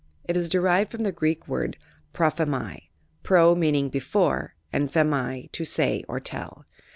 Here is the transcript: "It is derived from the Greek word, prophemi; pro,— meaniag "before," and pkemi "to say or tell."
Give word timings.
"It 0.27 0.35
is 0.35 0.49
derived 0.49 0.89
from 0.89 1.01
the 1.03 1.11
Greek 1.11 1.47
word, 1.47 1.77
prophemi; 2.11 2.89
pro,— 3.21 3.53
meaniag 3.55 3.91
"before," 3.91 4.55
and 4.73 4.89
pkemi 4.89 5.51
"to 5.51 5.63
say 5.63 6.03
or 6.07 6.19
tell." 6.19 6.65